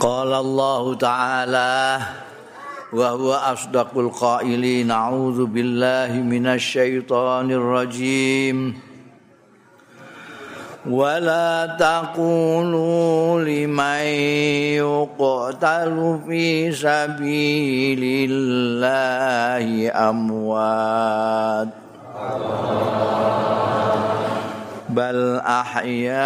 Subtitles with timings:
[0.00, 1.98] قال الله تعالى
[2.92, 8.88] وهو أصدق القائلين أعوذ بالله من الشيطان الرجيم.
[10.90, 14.04] ولا تقولوا لمن
[14.80, 21.68] يقتل في سبيل الله أموات
[24.88, 26.18] بل أحياء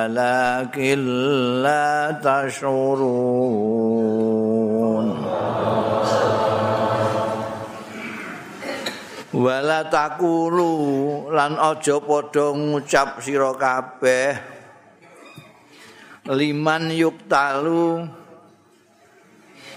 [0.00, 1.00] ولكن
[1.62, 3.66] لا تشعرون
[9.36, 10.72] wala takulu
[11.28, 14.32] lan aja padha ngucap sira kabeh
[16.32, 18.08] liman yuktalu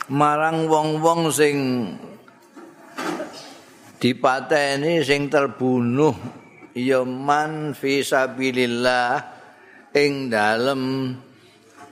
[0.07, 1.57] marang wong-wong sing
[3.99, 6.15] dipateni sing terbunuh
[6.71, 9.32] ya man fi sabilillah
[9.94, 11.14] ing dalem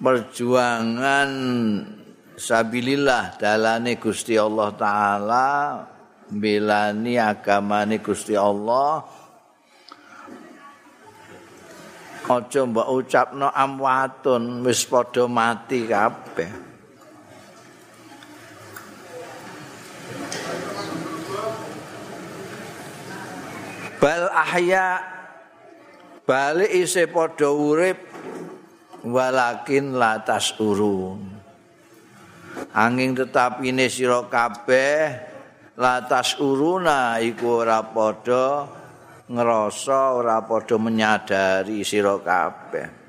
[0.03, 1.31] perjuangan
[2.35, 5.51] sabilillah dalane Gusti Allah taala
[6.27, 9.07] belani agamane Gusti Allah.
[12.23, 16.51] Aja mbok ucapno amwatun wis padha mati kabeh.
[24.01, 24.99] Bal ahya
[26.33, 28.09] balik isih padha urip
[29.05, 31.21] walakin latas urun.
[32.73, 35.13] Angin tetap ini sira kabeh
[35.77, 38.65] latas uruna iku ora padha
[39.29, 43.02] ngerasa ora padha menyadari sira kabeh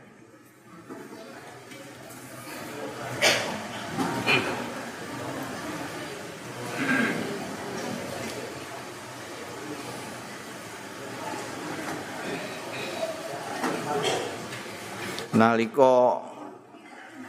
[15.34, 16.22] nalika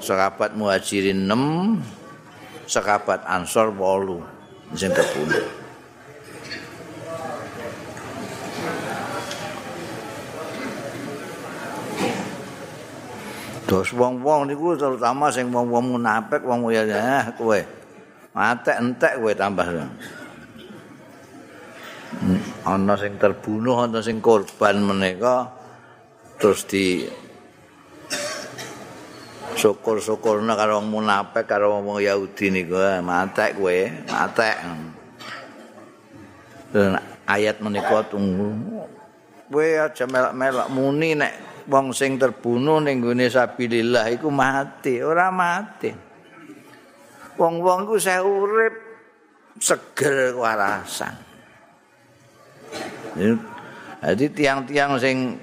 [0.00, 1.84] Sahabat muhajirin 6
[2.66, 5.60] sahabat ansor 8 sing kebunuh
[13.70, 17.54] Dos wong-wong niku terutama sing wong-wong munafik wong ya eh, kowe.
[18.34, 19.62] Matek entek kowe tambah.
[22.66, 25.54] Ana sing terbunuh ana sing korban menika
[26.42, 27.06] terus di
[29.60, 32.80] syukur-syukurna karo wong munafik karo wong Yahudi niku.
[32.80, 33.78] Eh, matek kowe
[34.08, 34.56] matek.
[37.28, 38.56] Ayat menika tunggu.
[39.52, 45.92] Kowe aja melak-melak muni nek wong sing terbunuh ning gone sabilillah iku mati ora mati.
[47.36, 48.74] Wong-wong iku saya urip
[49.60, 51.30] seger warasan
[54.00, 55.36] jadi tiang-tiang sing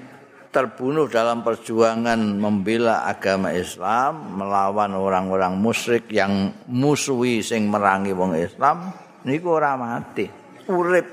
[0.58, 8.90] terbunuh dalam perjuangan membela agama Islam melawan orang-orang musyrik yang musuhi sing merangi wong Islam
[9.22, 10.26] niku ora mati.
[10.66, 11.06] Urip.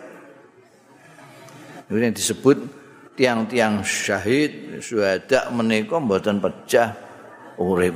[1.93, 2.57] Ini disebut
[3.13, 6.97] tiang-tiang syahid syuhada menika mboten pecah
[7.61, 7.93] urip.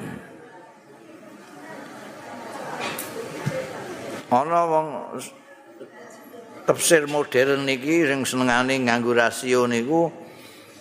[4.30, 4.88] Ana wong
[6.70, 10.19] tafsir modern niki sing senengane nganggo rasio niku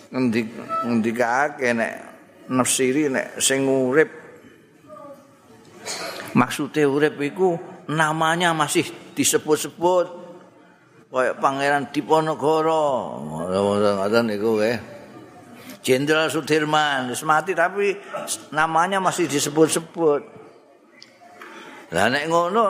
[0.09, 0.47] ngendik
[0.85, 1.93] ngendikake nek
[2.49, 4.09] nafsiri nek sing urip.
[6.37, 7.57] Maksude urip iku
[7.89, 8.85] namanya masih
[9.17, 10.07] disebut-sebut
[11.09, 13.17] kayak pangeran Diponegoro.
[13.49, 14.77] Ngoten niku nggih
[15.79, 17.95] Jenderal Sudirman wis mati tapi
[18.53, 20.21] namanya masih disebut-sebut.
[21.95, 22.65] Lah nek ngono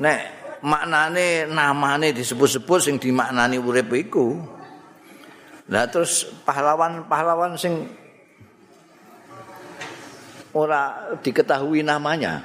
[0.00, 0.18] nek
[0.64, 4.53] maknane namane disebut-sebut sing dimaknani urip iku
[5.72, 7.88] Lah terus pahlawan-pahlawan sing
[10.52, 12.44] ora diketahui namanya.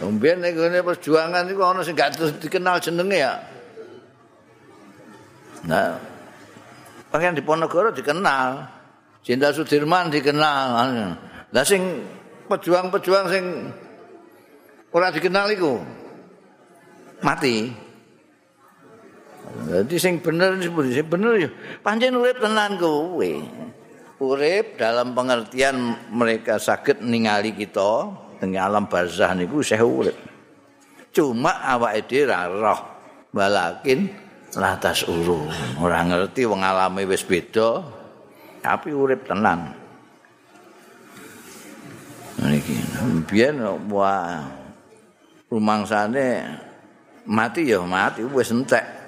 [0.00, 3.36] Mbiyen nek ngene perjuangan iku ana sing gak dikenal jenenge ya.
[5.68, 5.92] Nah,
[7.10, 8.78] Pakaian di Ponorogo dikenal.
[9.26, 11.18] Jenderal Sudirman dikenal.
[11.50, 12.06] Lah sing
[12.46, 13.44] pejuang-pejuang sing
[14.94, 15.82] ora dikenal iku
[17.26, 17.89] mati.
[19.70, 21.50] Jadi sing bener sing bener ya
[21.82, 23.32] pancen urip tenan kowe.
[24.20, 30.16] Urip dalam pengertian mereka sakit ningali kita dengan alam barzah niku saya urip.
[31.10, 32.80] Cuma awake dhewe ra roh.
[33.30, 34.10] Walakin
[34.58, 35.46] lantas uru.
[35.78, 37.80] Ora ngerti wong alame wis beda.
[38.60, 39.72] Tapi urip tenang.
[42.40, 42.76] Niki
[43.28, 44.44] biyen wah
[45.48, 46.44] rumangsane
[47.24, 48.99] mati ya mati wis entek.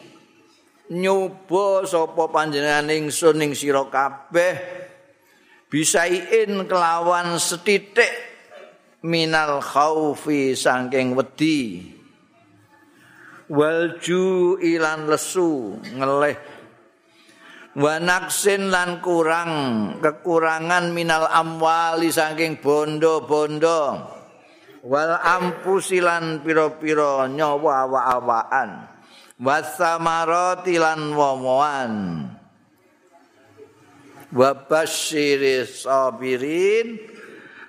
[0.89, 4.57] nyoba sapa panjenengan ingsun ing sira kabeh
[5.69, 8.09] bisaiin kelawan setitik
[9.05, 11.93] minal khaufi saking wedi.
[13.49, 16.37] Walju ilan lesu ngeleh.
[17.79, 19.53] Wanaksin lan kurang
[20.03, 23.81] kekurangan minal amwali saking bondo-bondo.
[24.85, 28.98] Wal ampusilan pira-pira nyawa awa-awaan
[29.41, 31.93] wasamarati lan womoan.
[34.29, 37.01] Wa basyiris sabirin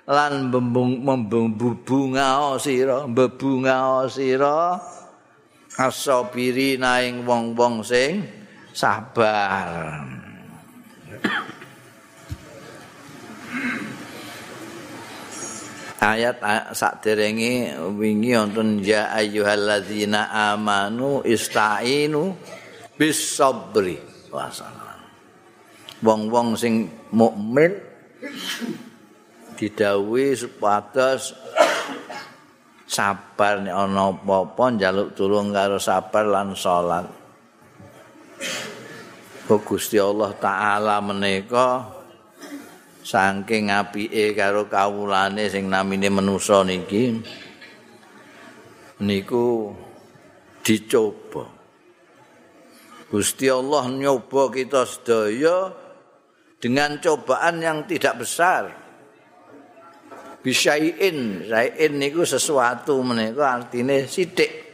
[0.04, 4.76] lan membubunga sira bebunga sira.
[5.80, 8.20] Asabirina ing wong-wong sing
[8.76, 10.19] sabar
[16.00, 16.40] ayat
[16.72, 22.32] sakderenge wingi wonten ya ayyuhalladzina amanu istainu
[22.96, 24.00] bis sabri
[26.00, 27.76] wong-wong sing mukmin
[29.60, 31.36] didhawuhi supados
[32.90, 37.06] sabar nek ana apa-apa njaluk tulung karo sabar lan salat.
[39.46, 41.99] Gusti Allah taala menika
[43.00, 47.20] saking apike karo kawulane sing namine manusa niki
[49.00, 49.72] niku
[50.60, 51.44] dicoba.
[53.10, 55.74] Gusti Allah nyoba kita sedaya
[56.62, 58.70] dengan cobaan yang tidak besar.
[60.40, 64.70] Bisain sain niku sesuatu menika artine sithik.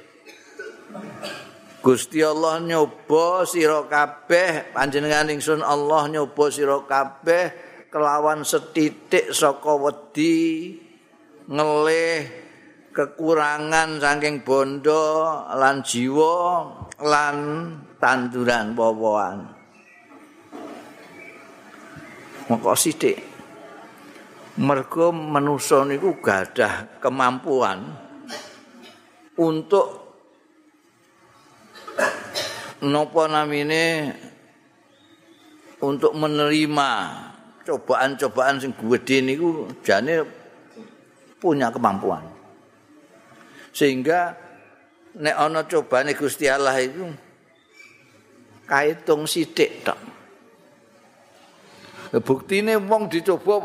[1.80, 10.74] Gusti Allah nyoba sira kabeh panjenengan ingsun Allah nyoba sira kabeh kelawan setitik saka wedi
[11.46, 12.26] ngelih
[12.90, 16.64] kekurangan saking bondo lan jiwa
[17.04, 17.36] lan
[18.00, 19.56] tanduran wowoan
[22.46, 23.18] moko sithik.
[24.56, 27.92] Mergo manusa niku gadah kemampuan
[29.36, 30.16] untuk
[32.80, 34.16] nopo namine
[35.84, 36.90] untuk menerima
[37.66, 40.22] cobaan-cobaan sing gede niku jane
[41.42, 42.22] punya kemampuan.
[43.74, 44.32] Sehingga
[45.18, 47.10] nek ana cobane Gusti Allah itu
[48.70, 49.98] kaitung sithik tok.
[52.22, 53.60] Buktine wong dicoba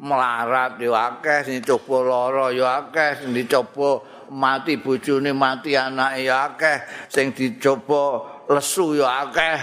[0.00, 6.76] melarat yo akeh, sing coba lara yo akeh, dicoba mati bojone, mati anake yo akeh,
[7.12, 9.58] sing dicoba lesu yo akeh.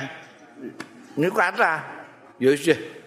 [1.19, 1.83] Niku kata
[2.39, 3.00] yo sih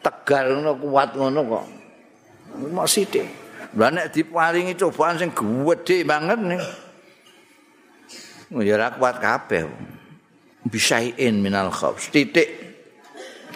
[0.00, 1.66] tegar ngono kuat ngono kok.
[2.72, 3.26] Mok sithik.
[3.78, 6.62] Lah nek diparingi cobaan sing gedhe banget nih.
[8.66, 9.70] Ya ora kuat kabeh.
[10.66, 12.10] Bisain minal khauf.
[12.10, 12.50] Titik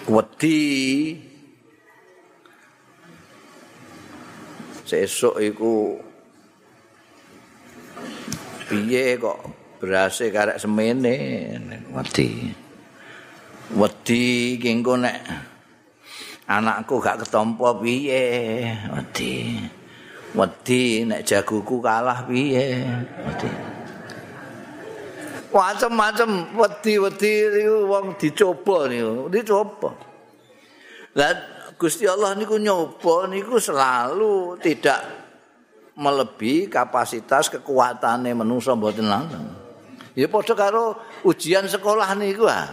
[0.06, 0.60] wedi
[4.84, 5.96] sesuk iku
[8.68, 9.40] piye kok
[9.80, 11.16] berase karek semene
[11.92, 12.52] wedi
[13.76, 14.24] wedi
[14.60, 15.18] kengko nek
[16.48, 18.68] anakku gak ketompo piye?
[18.92, 19.60] Wedi.
[20.34, 22.84] Wedi nek jagoku kalah piye?
[23.24, 23.50] Wedi.
[25.54, 29.30] Macam-macam wedi-wedi niku wong dicoba niku.
[29.30, 29.90] Dicoba.
[31.14, 31.30] Lah
[31.78, 34.98] Gusti Allah niku nyoba niku selalu tidak
[35.94, 39.46] melebihi kapasitas kekuatannya manusia mboten lanang.
[40.18, 42.66] Ya padha karo ujian sekolah niku ah.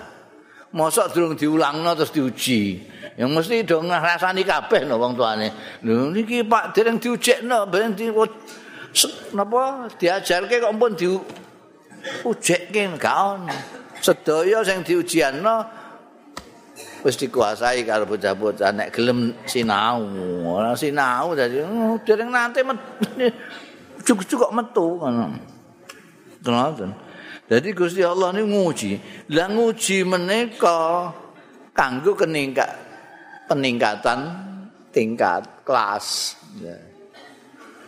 [0.73, 2.79] Mosok durung diulangno terus diuji.
[3.19, 5.51] Yang mesti do ngrasani kabeh no wong tuane.
[5.83, 8.07] Lho niki Pak dereng diujekno, ben di
[9.35, 13.55] napa diajarke kok pun diujekke gak ono.
[14.01, 15.81] Sedaya sing diujianno
[17.01, 20.07] wis dikuasai karo bocah-bocah nek gelem sinau.
[20.47, 22.63] Ora sinau dadi oh, dereng nanti
[24.07, 25.25] cukup-cukup metu ngono.
[26.41, 26.97] Tenan.
[27.51, 28.91] Jadi Gusti Allah ini nguji.
[29.35, 31.11] Lah nguji menika
[31.75, 32.80] kanggo keningkat
[33.51, 34.19] peningkatan
[34.95, 36.39] tingkat kelas.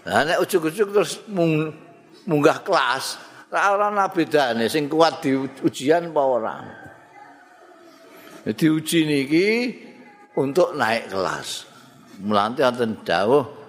[0.03, 1.24] Nah nek ujug-ujug terus
[2.27, 3.15] munggah kelas,
[3.48, 6.58] ora ana bedane sing kuat di ujian apa ora.
[8.43, 9.48] Jadi uji niki
[10.36, 11.72] untuk naik kelas.
[12.20, 13.63] Melanti wonten dawuh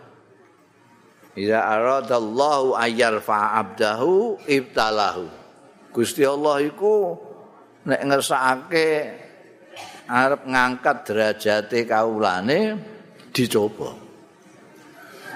[1.35, 5.27] Ida aradallahu ayyarfa abdahu ibtalahu.
[5.91, 7.19] Gusti Allah iku
[7.87, 8.89] nek ngersakake
[10.09, 12.77] arep ngangkat derajate kaulane
[13.33, 13.91] dicoba.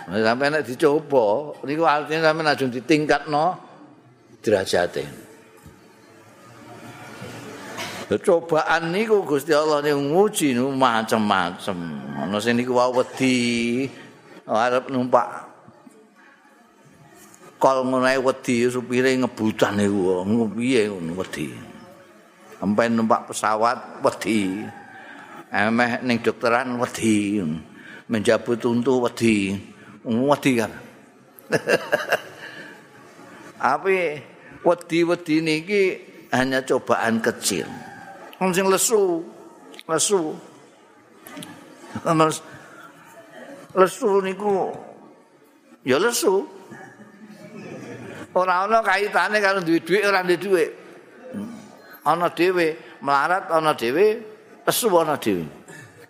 [0.08, 3.46] Sampe nek dicoba niku artine sampe ajeng ditingkatno
[4.40, 5.04] derajate.
[8.08, 11.78] Cobaan niku Gusti Allah niku nguji niku macam-macam.
[12.24, 13.34] Ana sing niku wae wedi
[14.48, 15.48] arep numpak
[17.60, 20.24] kol ngono wedi supire ngebutan iku
[20.56, 21.67] piye ngono wedi
[22.58, 24.66] sampai numpak pesawat wedi.
[25.48, 27.40] Emeh ning dokteran wedi.
[28.10, 29.54] Menjabut untu wedi.
[30.04, 30.72] Wedi kan.
[33.58, 33.98] Tapi
[34.62, 35.82] wedi-wedi niki
[36.30, 37.66] hanya cobaan kecil.
[38.38, 39.24] Wong sing lesu
[39.88, 40.36] lesu.
[43.74, 44.70] Lesu niku
[45.82, 46.44] ya lesu.
[48.36, 50.70] Ora ana kaitane karo duwe dhuwit ora duwe dhuwit.
[52.08, 54.16] Ana dhewe melarat ana dhewe
[54.64, 55.44] pesu ana dhewe.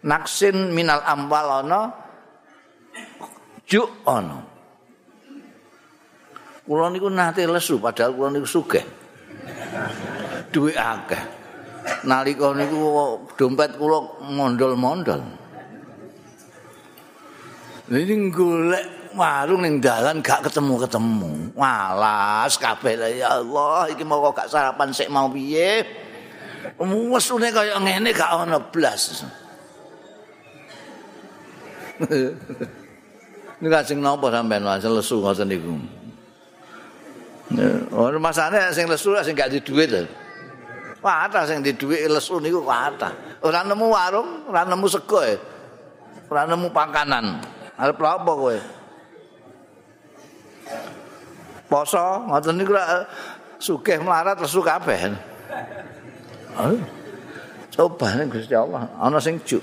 [0.07, 1.91] Naksin minal amwal ana
[3.67, 4.39] juk ana.
[6.63, 8.87] Kula niku nate lesu padahal kula niku sugih.
[10.55, 11.23] Duwe akeh.
[12.07, 12.79] Nalika niku
[13.35, 15.23] dompet kula mondol-mondol.
[17.89, 18.85] Ini golek
[19.19, 21.51] warung ning dalan gak ketemu-ketemu.
[21.59, 25.83] Walas kabeh ya Allah, iki mau gak sarapan sik mau piye?
[26.79, 29.27] Wesune kaya ngene gak ana blas.
[33.59, 35.75] Ini sing napa sampean langsung lesu ngoten niku.
[37.91, 40.07] Oh, masane sing lesu sing gak di lho.
[41.03, 43.43] Wah, ada sing di dhuwit lesu niku kata.
[43.43, 45.19] Ora nemu warung, ora nemu sego.
[46.31, 47.43] Ora nemu pakanan.
[47.79, 48.78] Arep apa kowe?
[51.69, 52.75] Poso ngoten niku
[53.61, 55.13] sugih melarat lesu kabeh.
[57.79, 59.63] Coba nih Gusti Allah, ana sing juk.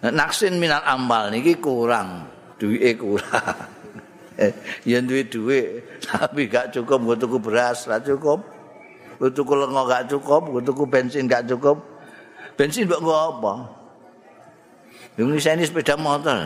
[0.00, 2.24] Naksin minal amal niki kurang,
[2.56, 3.56] duwike kurang.
[4.88, 5.60] ya duwe duwe
[6.00, 8.40] tapi gak cukup nggo tuku beras, ra cukup.
[9.20, 11.76] Nggo tuku lengo gak cukup, nggo tuku bensin gak cukup.
[12.56, 13.52] Bensin mbok nggo apa?
[15.20, 16.38] Indonesia ini sepeda motor.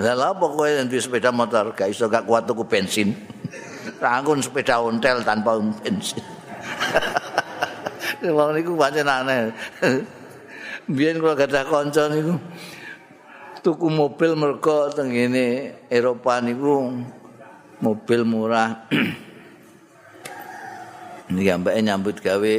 [0.00, 3.16] Lah apa kowe duwe sepeda motor gak iso gak kuat tuku bensin.
[4.02, 6.20] Rangkun sepeda ontel tanpa bensin.
[8.24, 9.52] Wong niku pancen aneh.
[10.84, 12.36] Biyen kula gadah kanca niku
[13.64, 16.92] tuku mobil mergo teng ngene Eropa niku
[17.80, 18.84] mobil murah.
[21.32, 22.54] Niki ambek nyambut gawe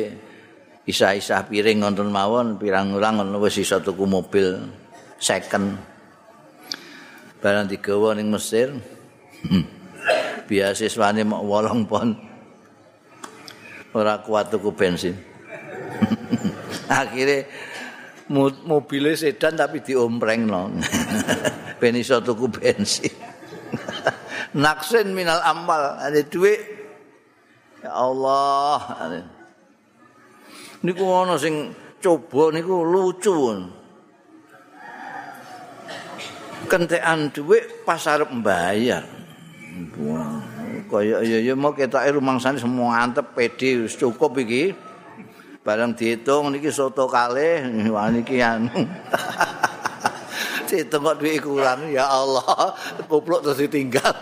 [0.89, 4.57] isah-isah piring ngonten mawon pirang-pirang wis iso tuku mobil
[5.21, 5.94] second.
[7.45, 8.73] Barang digawa ning Mesir.
[10.49, 12.09] Biasiswane mok 8 pon.
[13.93, 15.13] Ora kuat tuku bensin.
[16.89, 17.45] Akhire
[18.65, 20.73] mobil sedan tapi diomprengno.
[21.79, 23.13] ben iso tuku bensin.
[24.65, 26.57] Naksin minal amal, ada duit.
[27.85, 28.81] Ya Allah.
[30.81, 33.37] Niku ana sing coba niku lucu.
[36.65, 39.05] Kentekan dhuwit pas arep mbayar.
[40.85, 44.71] Kaya ya ya mau ketoke rumangsane semua antep pede cukup iki.
[45.65, 47.65] Barang dihitung niki soto kalih,
[48.13, 48.69] niki anu.
[50.69, 52.73] Dihitung kok duit kurang, ya Allah,
[53.09, 54.13] kupluk terus ditinggal.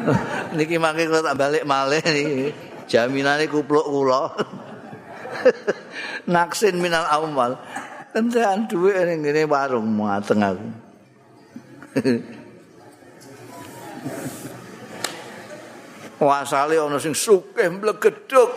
[0.56, 2.52] niki mangke kalau tak balik malih niki.
[2.92, 4.36] Jaminane kupluk kula.
[6.28, 7.56] Naksin minal awal.
[8.12, 10.91] Kentekan duit ning warung mateng aku.
[16.22, 18.54] Wasale ana sing sugih mlegeduk,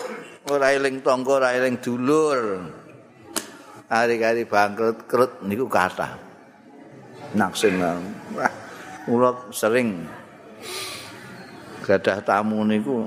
[0.47, 2.61] ora eling tangga, ora eling dulur.
[3.89, 6.17] Hari-hari bangkrut krut niku kathah.
[7.35, 7.99] Naksin wah
[9.53, 10.07] sering
[11.85, 13.05] gadah tamu niku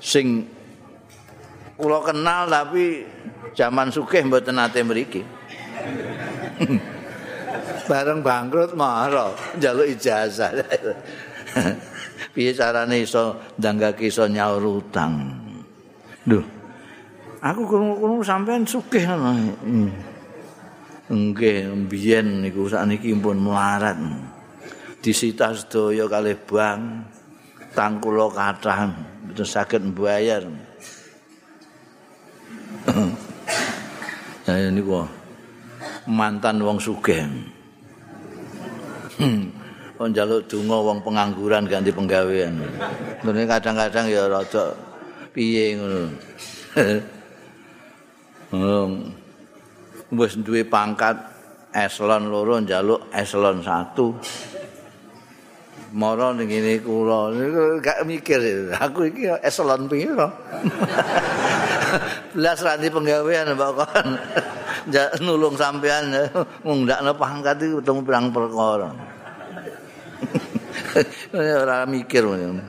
[0.00, 0.48] sing
[1.76, 3.04] kula kenal tapi
[3.52, 5.24] zaman sugih mboten nate mriki.
[7.88, 10.50] Bareng bangkrut marah njaluk ijazah.
[12.32, 15.42] Piye carane iso ndanggake iso nyaur utang.
[16.24, 16.44] Duh.
[17.42, 19.34] Aku krungu-krungu sampean sugih ngono.
[19.66, 19.90] Hmm.
[21.12, 23.98] Nggih, mbiyen niku sakniki pun melarat.
[25.02, 27.10] Disita sedaya kalih bank.
[27.72, 28.92] Tangkula kathah,
[29.26, 30.44] mboten saged mbayar.
[34.42, 35.06] Ya niku
[36.06, 37.24] mantan wong sugih.
[39.20, 39.52] Hmm.
[40.00, 42.58] Wong njaluk donga wong pengangguran ganti penggawean.
[43.22, 44.72] Ngene kadang-kadang ya rada
[45.32, 46.02] piye ngono.
[48.52, 49.08] Hmm.
[50.12, 51.16] Wis duwe pangkat
[51.72, 54.12] eselon loro njaluk eselon satu.
[55.96, 57.32] Moro ning ngene kula
[57.80, 60.28] gak mikir aku iki eselon piro.
[62.36, 64.08] Belas rani penggawean Mbak kon.
[65.24, 66.10] nulung sampean
[66.64, 68.90] ngundakno pangkat iki ketemu pirang perkara.
[71.62, 72.64] Ora mikir ngono.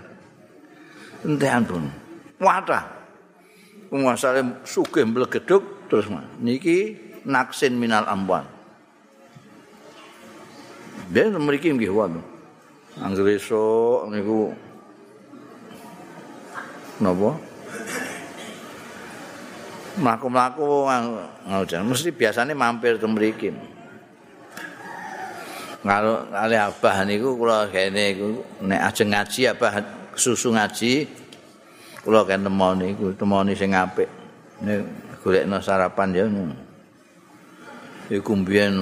[1.24, 1.84] Entean pun.
[2.40, 2.84] Wadah.
[3.94, 6.10] Penguasane sugih mlegeduk terus
[6.42, 6.98] niki
[7.30, 8.44] naksin minal amwal.
[11.14, 12.24] Ben mriki nggih wonten.
[12.98, 13.38] Anggere
[14.10, 14.54] niku
[17.02, 17.32] napa?
[19.94, 23.50] Mlaku-mlaku ngono mesti biasanya mampir ke mriki.
[25.84, 28.28] Kalau kali abah niku kula kene iku
[28.64, 29.84] nek ajeng ngaji abah
[30.16, 31.06] susu ngaji
[32.02, 34.10] kula kene temoni iku temoni sing apik.
[34.66, 34.80] Nek
[35.22, 36.26] golekno sarapan ya.
[38.10, 38.80] Iku mbiyen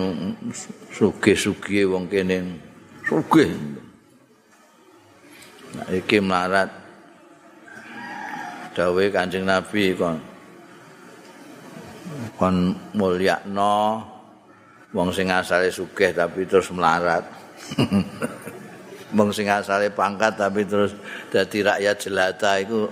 [0.96, 2.56] sugih-sugih wong kene
[3.04, 3.52] sugih.
[5.76, 6.72] Nah, iki melarat
[8.78, 10.31] dawe Kanjeng Nabi kon
[12.36, 14.04] kon mulyakno
[14.92, 17.24] wong sing asale sugih tapi terus melarat.
[19.18, 20.96] wong sing asale pangkat tapi terus
[21.32, 22.88] dadi rakyat jelata iku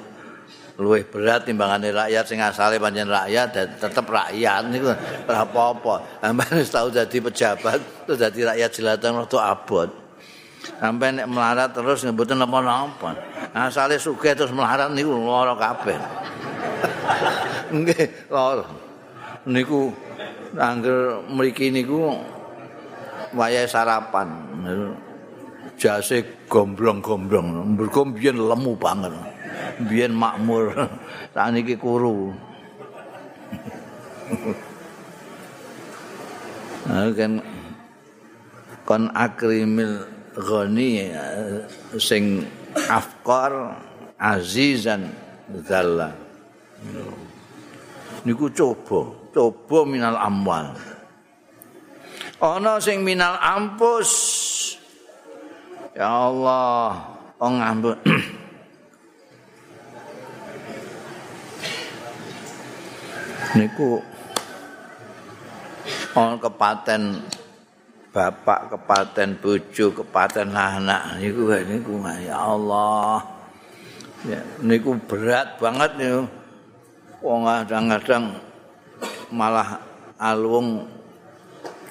[0.79, 4.91] luwih berat timbangane rakyat sing asale pancen rakyat dan tetep rakyat niku
[5.27, 6.23] ora apa-apa.
[6.23, 9.89] Sampeyan wis tau dadi pejabat terus dadi rakyat jelata rada abot.
[10.60, 13.15] Sampai nek melarat terus mboten napa-napa.
[13.51, 15.99] Asale sugih terus melarat niku lara kabeh.
[17.75, 18.88] Nggih, lara.
[19.49, 19.89] Niku
[20.53, 22.13] angger mriki niku
[23.33, 24.29] wayahe sarapan.
[25.79, 27.73] Jase gombrong-gombrong.
[27.73, 29.13] Mergo biyen lemu banget.
[29.89, 30.75] Biyen makmur.
[31.33, 32.29] Saniki kuru.
[36.89, 37.38] Nah, kan
[38.81, 41.13] kon akrimil ghani
[42.01, 42.49] sing
[42.89, 43.77] afkar
[44.17, 45.13] azizan
[45.62, 46.09] zalla
[48.25, 50.74] niku coba coba minal amwal.
[52.39, 54.12] Ana sing minal ampus.
[55.92, 56.96] Ya Allah
[57.39, 58.00] oh ngambut
[63.60, 64.00] niku
[66.15, 67.20] on kepaten
[68.15, 73.20] bapak kepaten bojo kepaten anak niku niku ya Allah.
[74.24, 76.24] Ya niku berat banget niku
[77.20, 78.39] wong kadang-kadang
[79.30, 79.80] malah
[80.20, 80.88] alung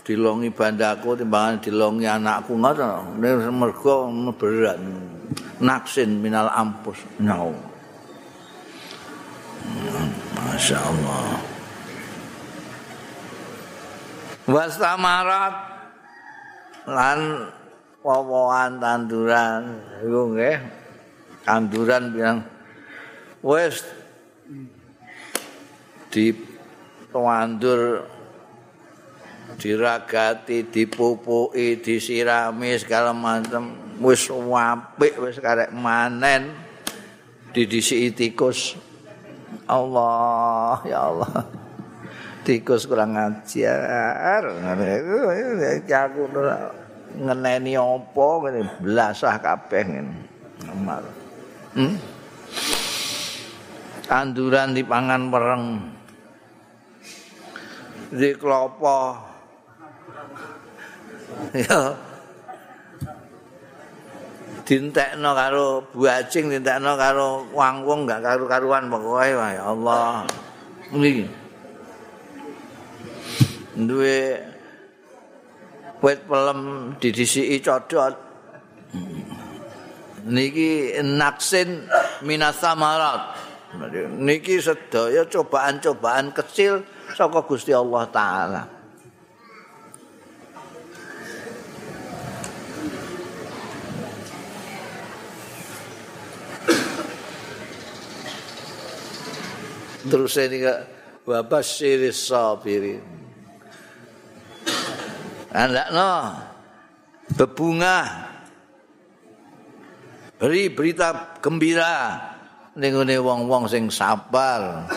[0.05, 3.19] dilongi bandaku timbangan dilongi anakku ngono
[3.53, 4.81] mergo berat.
[5.59, 7.51] Naksin minal ampus nyau
[10.39, 11.43] Masya Allah
[14.49, 15.55] Wastamarat
[16.89, 17.53] lan
[18.01, 19.77] wowoan tanduran.
[20.01, 20.57] Iku nggih
[21.45, 22.39] tanduran bilang
[23.45, 23.85] wis
[26.09, 26.33] di
[27.11, 28.05] tuandur
[29.59, 36.55] diragati, dipupuki, disirami segala macam wis apik wis karek manen.
[37.51, 38.77] Didisi tikus.
[39.65, 41.33] Allah ya Allah.
[42.47, 43.65] Tikus kurang iki
[45.93, 46.23] aku
[47.19, 50.17] ngeneni apa ngene blasah kabeh ngene.
[51.77, 51.95] Hmm?
[54.09, 55.65] tanduran dipangan mereng
[58.13, 59.17] di klopo.
[61.53, 61.95] Ya.
[64.69, 70.29] Dintekno karo buacing dintekno karo wang-wong gak karu-karuan pokoke ya Allah.
[70.93, 71.25] Niki
[73.79, 74.45] duwe
[76.05, 78.13] wit pelem didisiki codot.
[80.29, 81.89] Niki naksin
[82.25, 83.41] minasamarat.
[84.21, 86.85] Niki sedaya cobaan-cobaan kecil
[87.17, 88.63] saka Gusti Allah taala.
[100.09, 100.81] Terus ini kak
[101.29, 103.05] wabasyiris sabirin.
[105.53, 106.13] Anak no
[107.37, 108.09] bebunga
[110.41, 112.25] beri berita gembira
[112.73, 114.89] ning wong-wong sing sabar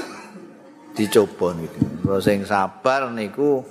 [0.95, 1.90] dicoba niku.
[2.01, 3.61] Sing sabar niku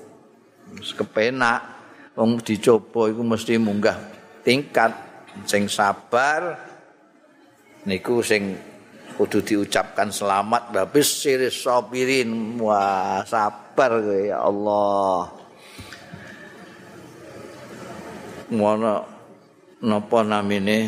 [0.79, 1.83] kepenak.
[2.15, 3.99] Wong dicoba iku mesti munggah
[4.47, 4.95] tingkat.
[5.47, 6.59] Sing sabar
[7.87, 8.55] niku sing
[9.19, 10.71] kudu diucapkan selamat.
[10.75, 15.27] Habis siris sopirin wah sabar ya Allah.
[18.51, 18.95] Ngono
[19.83, 20.79] napa namine?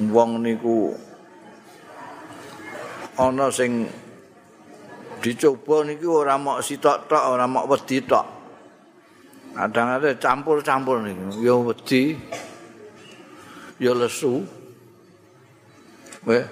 [0.00, 0.96] Wong niku
[3.20, 3.84] ana sing
[5.20, 8.26] dicoba niku ora mok sitok tok ora mok wedi tok
[9.52, 12.16] kadang-kadang campur-campur niku ya wedi
[13.80, 14.60] ya lesu
[16.28, 16.44] Weh.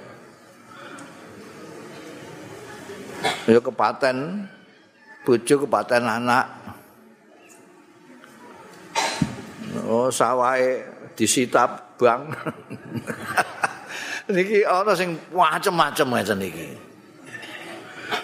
[3.44, 4.48] Ya kepaten
[5.28, 6.46] bojo kepaten anak.
[9.85, 10.85] Oh sawahe
[11.16, 12.33] disitap bang.
[14.33, 16.68] niki ana sing macem-macem ngeten niki.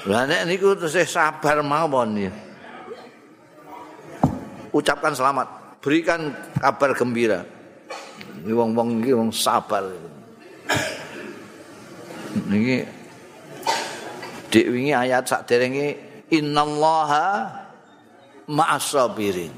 [0.05, 2.33] Lah nek niku tesih sabar mawon ya.
[4.75, 7.41] Ucapkan selamat, berikan kabar gembira.
[8.45, 9.89] Ini wong-wong iki wong sabar.
[12.51, 12.85] Niki
[14.53, 15.97] dik wingi ayat sak derenge
[16.29, 17.49] innallaha
[18.51, 19.55] ma'as sabirin.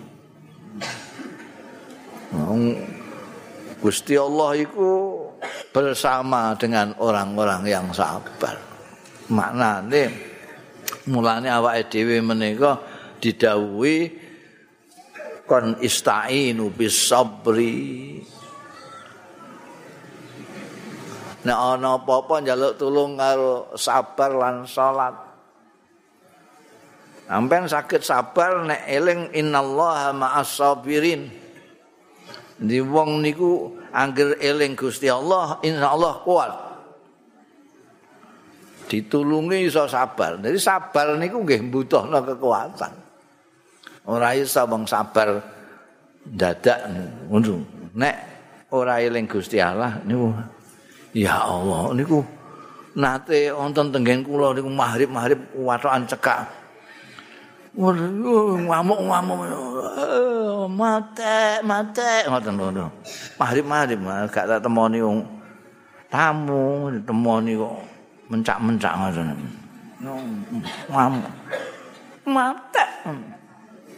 [3.82, 4.90] Gusti Allah itu
[5.74, 8.58] bersama dengan orang-orang yang sabar.
[9.26, 10.35] Maknane
[11.06, 12.82] mulane awake dhewe menika
[13.22, 13.96] didhawuhi
[15.46, 18.18] kon istainu bis sabri.
[21.46, 25.14] Nek ana apa-apa njaluk tulung karo sabar lan salat.
[27.30, 31.30] Sampeyan sakit sabar nek eling innallaha ma'as sabirin.
[32.58, 36.65] Di wong niku angger eling Gusti Allah, insyaallah kuat.
[38.86, 40.38] Ditulungi iso sabar.
[40.38, 42.92] Jadi sabar niku nggih mbutuhna kekuatan.
[44.06, 45.42] Ora iso wong sabar
[46.22, 46.86] dadak
[47.26, 47.62] ngono.
[47.96, 48.16] Nek
[48.70, 50.34] ora eling Gusti Allah niku
[51.14, 52.20] ya Allah niku
[52.98, 56.44] nate wonten tenggen kula niku mahrib-mahrib watokan cekak
[57.76, 59.38] ngamuk-ngamuk
[60.72, 62.86] mate mate ngoten lho
[63.36, 64.00] mahrib-mahrib
[64.32, 65.20] gak tak temoni wong
[66.08, 67.76] tamu temoni kok
[68.26, 69.34] mencak-mencak ngoten
[70.90, 71.34] ngamuk.
[72.26, 72.84] Mate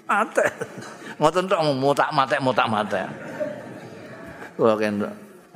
[0.09, 0.45] mate
[1.17, 3.03] ngoten tok mutak mate mutak mate
[4.57, 5.01] kula kan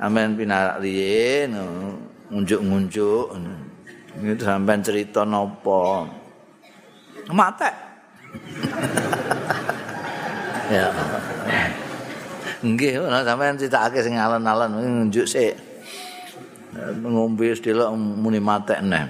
[0.01, 1.53] amen pinarak riyen
[2.33, 3.33] ngunjuk-ngunjuk
[4.13, 6.05] itu sampean cerita napa?
[7.33, 7.69] Mate
[10.69, 10.89] ya.
[12.63, 15.72] Nggih, ana sampean critakake sing alon-alon nunjuk sik.
[17.01, 19.05] Ngombe sedelok muni matek neh.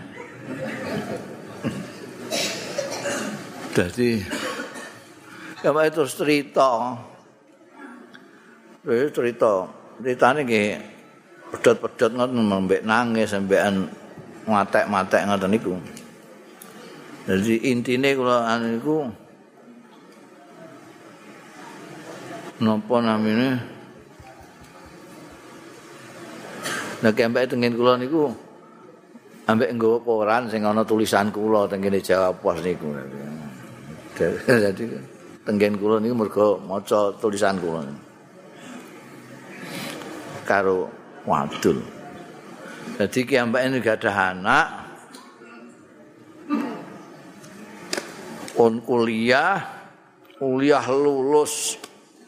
[3.74, 4.22] Dadi
[5.64, 6.94] Kamu itu cerita
[8.86, 9.66] Itu cerita
[9.98, 10.70] Ceritanya nggih
[11.54, 13.86] Pedot-pedot ngoten mbek nangis sampean
[14.50, 15.78] matek-matek ngoten niku.
[17.30, 18.98] Jadi intine kula anu iku
[22.58, 23.62] napa namine
[27.04, 28.32] Nek ambek tengen kula niku
[29.44, 32.96] ambek nggawa koran sing ana tulisan kula teng kene Jawa Pos niku.
[34.64, 34.88] Dadi
[35.44, 37.84] tenggen kula niku mergo maca tulisan kula.
[40.48, 40.88] Karo
[41.28, 41.84] wadul.
[42.96, 44.68] Jadi ki ambek ini gak ada anak.
[48.56, 49.60] On kuliah,
[50.40, 51.76] kuliah lulus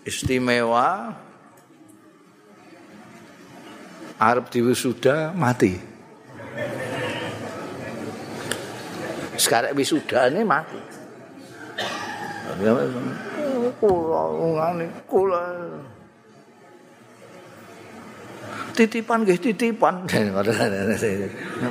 [0.03, 1.15] istimewa.
[4.19, 5.95] Arab diwisuda mati.
[9.35, 10.79] sekarang wisuda ini mati.
[13.79, 15.41] Kula ngene kula.
[18.75, 20.03] Titipan nggih titipan.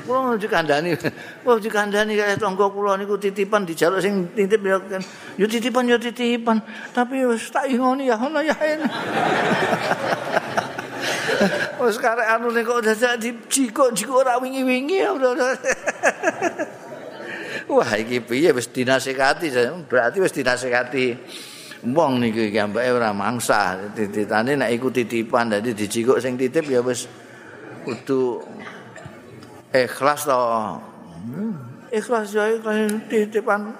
[0.09, 0.97] Kula nuju kandhani
[1.45, 5.05] kula kandhani kaya tangga kula niku titipan dijaluk sing titip ya kan.
[5.37, 6.65] Yo titipan yo titipan.
[6.97, 8.57] Tapi wis tak ingoni ya ngono ya
[11.81, 15.05] Wes karek anu nek kok dadi jikok-jikok ora wingi-wingi
[17.75, 19.49] Wah iki piye wis dinasehati
[19.89, 21.17] berarti wis dinasehati
[21.85, 26.85] wong niku iki ambeke ora mangsa tititane nek iku titipan dadi dijikuk sing titip ya
[26.85, 27.09] wis
[27.85, 28.45] kudu
[29.73, 30.41] ikhlas to.
[31.89, 33.73] Ikhlas ya ikhlas titipan.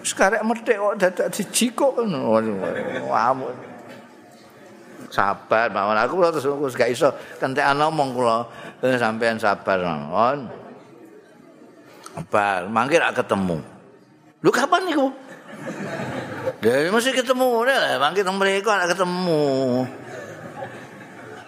[0.00, 2.40] Sekarang medek kok dadak dijikuk ngono.
[3.04, 3.69] Wamu
[5.10, 7.10] sabar mawon aku terus gak iso
[7.42, 8.38] kentekan ngomong kula
[8.80, 10.60] eh, sampean sabar mawon
[12.26, 13.62] Bal, mangkir gak ketemu.
[14.42, 15.08] Lu kapan niku?
[16.58, 19.86] Dari masih ketemu lah, mangkir nang mereka gak ketemu.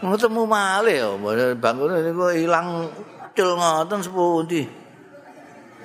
[0.03, 1.09] Ketemu malih ya,
[1.59, 2.87] bangun niku ilang
[3.35, 4.63] cil ngoten sepundi.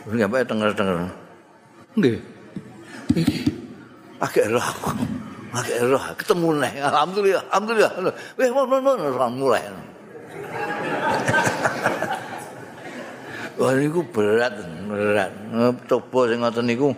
[0.08, 0.98] Nggih bae denger-denger.
[2.00, 2.18] Nggih.
[3.18, 3.40] Iki
[4.22, 4.72] agak roh.
[5.58, 6.74] Agak roh ketemu nih.
[6.86, 7.92] Alhamdulillah, alhamdulillah.
[8.38, 9.66] Weh, mau mau mulai.
[13.58, 14.54] Wah niku berat,
[14.86, 15.34] berat.
[15.90, 16.94] Coba sing ngoten niku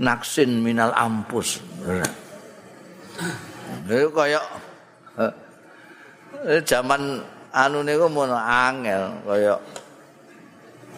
[0.00, 1.60] naksin minal ampus.
[1.84, 2.14] Berat.
[3.84, 4.40] Niku kaya
[5.20, 7.20] eh, zaman
[7.52, 9.52] anu niku mun angel kaya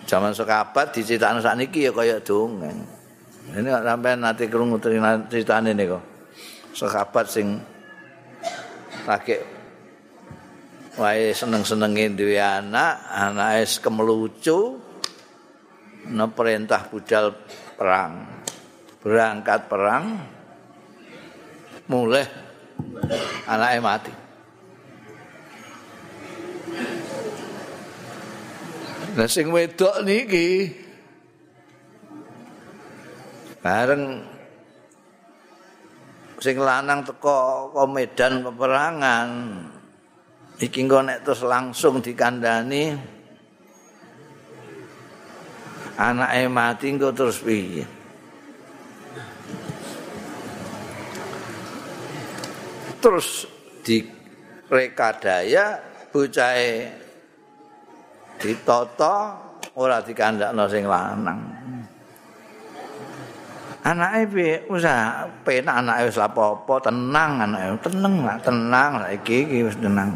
[0.07, 2.79] zaman sekabat diceritakno sakniki ya kaya dongeng.
[3.51, 6.12] Ini sampean nanti krungu ceritane niku.
[6.72, 7.61] Sekabat sing
[9.04, 9.44] pakai
[10.96, 14.80] wae seneng-senenge duwe anak, anake kemelucu
[16.08, 17.37] ana perintah budal
[17.76, 18.24] perang.
[19.02, 20.04] Berangkat perang
[21.90, 22.24] mulai
[23.44, 24.12] anake mati.
[29.12, 30.72] Lah sing wedok niki
[33.61, 34.24] bareng
[36.42, 39.28] sing lanang teko ke medan peperangan.
[40.59, 42.90] Iki engko nek terus langsung dikandani
[45.94, 47.87] anake mati engko terus piye?
[52.98, 53.46] Terus
[53.83, 54.02] di
[54.66, 55.78] rekadaya
[56.11, 56.90] bocahe
[58.42, 59.14] ditata
[59.78, 61.52] ora dikandakno sing lanang
[63.83, 69.59] anake piye usah penak anake wis apa-apa tenang anake tenang lah tenang lah iki iki
[69.66, 70.11] wis tenang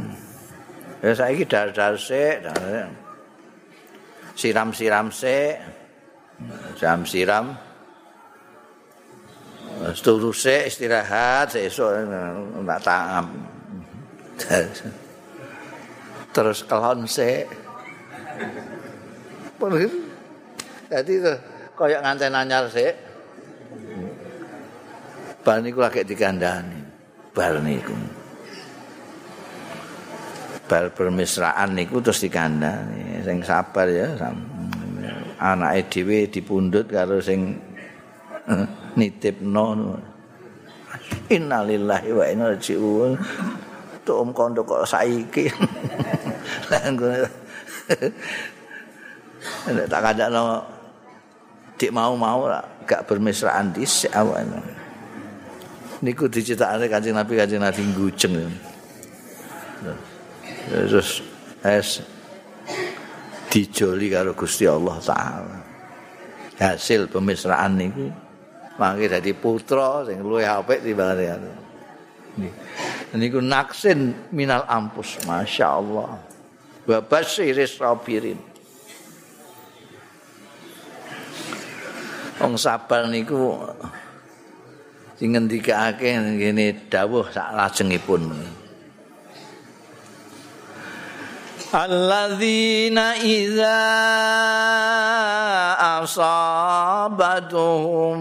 [1.05, 2.42] Ya saiki dar-dar sik,
[4.35, 5.55] siram-siram sik.
[6.81, 7.55] Jam siram.
[10.02, 12.11] Turu sik istirahat sesuk
[12.66, 13.26] tak tangam.
[16.35, 17.44] Terus kelon sik.
[20.90, 21.14] Jadi
[21.76, 23.05] kayak nganten anyar sik.
[25.46, 26.82] Bar niku lagi dikandani.
[27.30, 27.94] Bar niku.
[30.66, 34.10] bal bermesraan niku terus dikandani sing sabar ya
[35.38, 37.54] anake dhewe dipundhut karo sing
[38.50, 38.66] uh,
[38.98, 39.94] nitipno
[41.30, 43.14] innalillahi wa inna raji'un
[44.02, 45.46] tum kondo kok saiki
[49.90, 50.66] tak kandakno
[51.78, 52.50] dik mau-mau
[52.87, 54.46] gak bermesraan dhisik awake
[56.01, 58.35] niku diceritakake kanjeng Nabi kanjeng Nabi gujeng
[60.70, 61.22] terus
[61.66, 62.03] es
[63.51, 65.59] dijoli karo Gusti Allah taala.
[66.57, 68.09] Hasil pemisraan niku
[68.77, 71.53] mangke dadi putra sing luwih apik timbangane
[73.16, 76.11] niku naksin minal ampus masyaallah
[76.85, 78.37] wa basyiris sabirin
[82.37, 83.57] wong sabar niku
[85.16, 88.53] sing ngendikake ngene dawuh sak lajengipun
[91.77, 93.85] Alladzina idza
[95.99, 98.16] asabatuhum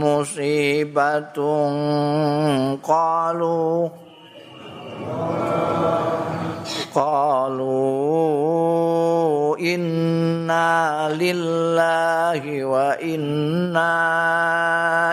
[0.00, 1.76] musibatun
[2.80, 3.92] qalu
[6.92, 7.94] qalu
[9.60, 13.92] inna lillahi wa inna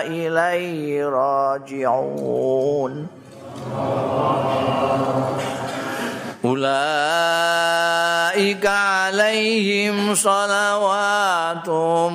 [0.08, 2.92] ilaihi raji'un
[6.42, 7.54] Ulaika
[9.14, 12.10] alaihim salawatum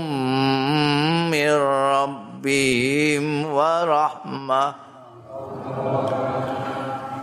[1.31, 4.75] min rabbihim wa rahmah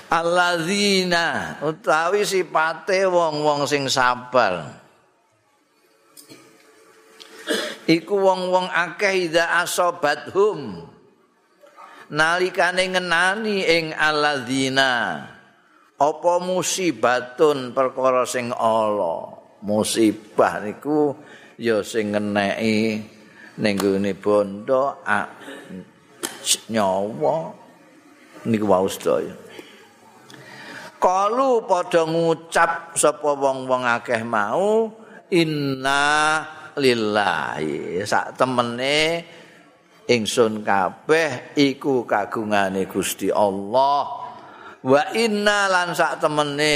[0.08, 4.72] alladzina utawi sipate wong-wong sing sabar.
[7.88, 10.87] Iku wong-wong akeh ida asobathum
[12.08, 15.24] nalikane ngenani ing alladzina
[15.98, 19.34] apa musibatun perkara sing ala?
[19.58, 21.18] Musibah niku
[21.58, 23.02] ya sing ngeneki
[23.58, 25.02] ning gone bondo
[26.70, 27.36] nyawa.
[28.46, 29.34] Niku wae sedaya.
[30.98, 34.86] Kalu padha ngucap sapa wong-wong akeh mau
[35.34, 36.42] inna
[36.78, 38.02] lillahi.
[38.06, 39.26] Sak temene
[40.08, 44.24] ingsun kabeh iku kagungane Gusti Allah.
[44.80, 46.74] Wa inna lan sak temene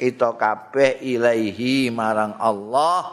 [0.00, 3.04] kita kabeh ilaihi marang Allah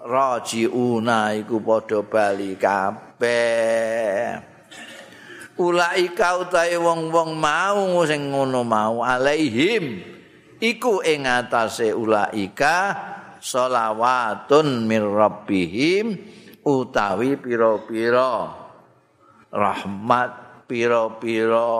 [0.00, 4.48] rajiuna iku padha bali kabeh.
[5.60, 10.00] Ulaika utahe wong-wong mau sing ngono mau alaihim
[10.56, 12.96] iku ing atase ulaika
[13.44, 16.16] sholawatun mir rabbihim
[16.64, 18.59] utawi pira-pira
[19.50, 21.70] rahmat pira-pira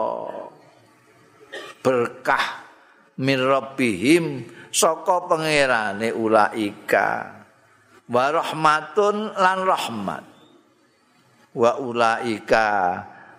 [1.81, 2.45] berkah
[3.19, 7.39] mir rabbihim saka pangerane ulaika.
[8.11, 10.23] Wa rahmatun lan rahmat.
[11.51, 12.67] Wa ulaika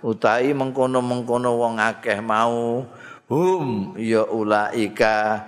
[0.04, 2.84] utahi mengkono-mengkono wong akeh mau
[3.32, 5.40] hum ya ulaika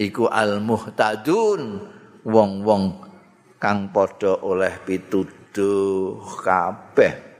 [0.00, 1.84] iku al muhtadun
[2.24, 3.04] wong-wong
[3.60, 7.35] kang padha oleh pituduh kabeh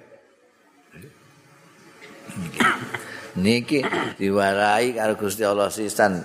[3.37, 3.81] niki?
[4.16, 6.20] Diwarai karo Gusti Allah sisan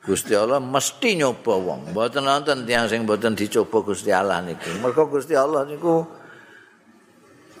[0.00, 1.80] Gusti Allah mesti nyoba wong.
[1.92, 6.02] Mboten nonton tiyang sing mboten dicoba Gusti Allah niki mergo Gusti Allah niku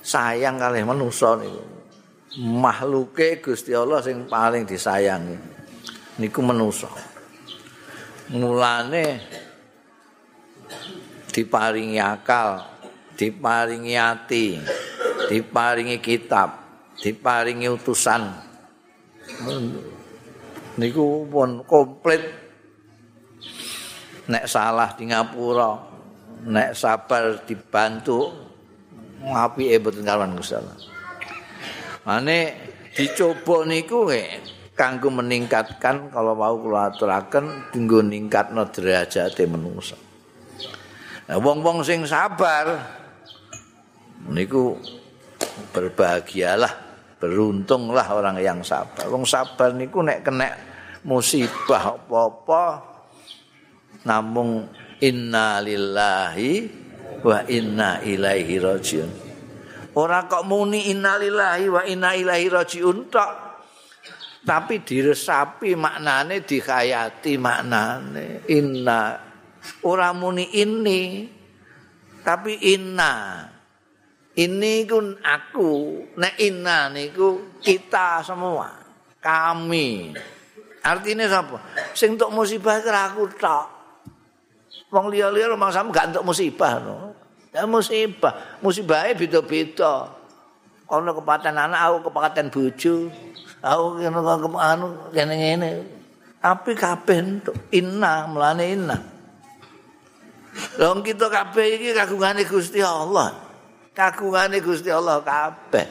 [0.00, 1.62] sayang kalih manusa niku.
[2.40, 5.60] Makhluke Gusti Allah sing paling disayangi
[6.20, 6.86] niku manusa
[8.30, 9.18] mulane
[11.32, 12.62] diparingi akal
[13.18, 14.54] diparingi ati
[15.26, 16.69] diparingi kitab
[17.00, 18.22] diparingi utusan.
[20.76, 22.22] Niku pun komplit.
[24.30, 25.90] Nek salah di ngapura
[26.46, 28.32] nek sabar dibantu
[29.20, 30.78] ngapi mboten kawan Gusti Allah
[32.08, 32.38] Mane
[32.96, 34.08] dicoba niku
[34.72, 40.00] kanggo meningkatkan kalau mau kula aturaken dinggo ningkatno derajate manusa.
[41.28, 42.80] Nah, wong-wong sing sabar
[44.32, 44.80] niku
[45.76, 46.89] berbahagialah,
[47.20, 49.06] beruntunglah orang yang sabar.
[49.12, 50.48] Wong sabar niku nek kena
[51.04, 52.64] musibah apa-apa
[54.08, 54.64] namung
[55.04, 56.52] inna lillahi
[57.20, 59.10] wa inna ilaihi rajiun.
[60.00, 63.32] Ora kok muni innalillahi wa inna ilaihi rajiun tok.
[64.40, 68.48] Tapi diresapi maknane dikhayati maknane.
[68.48, 69.12] Inna
[69.84, 71.28] ora muni ini
[72.24, 73.44] tapi inna.
[74.40, 78.72] Ini kun aku, nek inna niku kita semua,
[79.20, 80.16] kami.
[80.80, 81.60] Artinya apa?
[81.92, 83.68] Sing untuk musibah kira aku tok.
[84.88, 87.12] Wong liya-liya rumah sama gak untuk musibah no.
[87.52, 90.08] Ya musibah, musibahnya beda-beda.
[90.88, 93.12] Ono kepaten anak, aku kepaten bojo.
[93.60, 94.24] Aku kene
[94.56, 95.70] anu kene ngene.
[96.40, 98.96] Api kabeh entuk inna mlane inna.
[100.80, 103.49] Long kita kabeh iki kagungane Gusti Allah.
[104.00, 105.84] Kagungane Gusti Allah kabeh.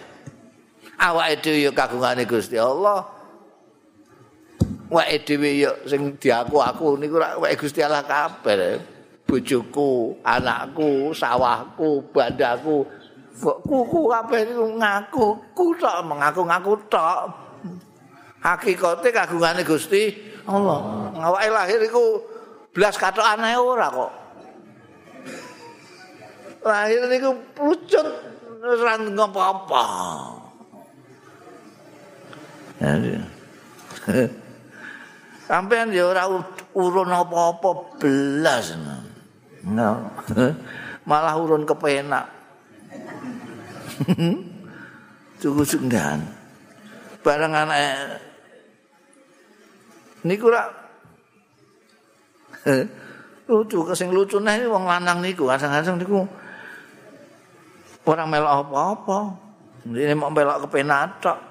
[0.97, 3.05] Awake dhewe ya kagungane Gusti Allah.
[4.89, 8.97] Awake dhewe ya sing diaku aku niku awake Gusti Allah kabeh.
[9.29, 12.81] bojoku, anakku, sawahku, bandaku,
[13.37, 17.29] kuku kabeh niku ngaku, ku tok mengaku-ngaku tok.
[18.41, 20.17] Hakikate kagungane Gusti
[20.49, 21.13] Allah.
[21.13, 22.25] Awake lahir iku
[22.69, 24.11] Blas katok aneh ora kok.
[26.59, 28.07] Lahir niku pucuk
[28.59, 29.83] ora ngopo-opo.
[35.47, 36.23] Sampeyan ya ora
[36.75, 38.75] urun apa-apa belas.
[39.65, 40.11] No.
[41.09, 42.27] Malah urun kepenak.
[45.41, 46.19] Cukup senggan.
[47.23, 48.19] Barang anak
[50.23, 50.67] niku rak
[53.49, 56.27] lucu sing lucu nih wong lanang niku kadang-kadang niku
[58.09, 59.19] orang melok apa-apa.
[59.85, 61.49] Ini mau melok kepenak tok